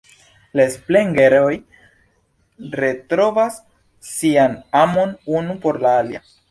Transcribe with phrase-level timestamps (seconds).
[0.59, 1.57] La Spengler-oj
[2.81, 3.63] retrovas
[4.15, 6.31] sian amon unu por la alia.